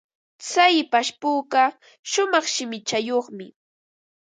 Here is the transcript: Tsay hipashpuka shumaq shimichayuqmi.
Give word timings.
Tsay 0.41 0.73
hipashpuka 0.77 1.61
shumaq 2.11 2.45
shimichayuqmi. 2.53 3.45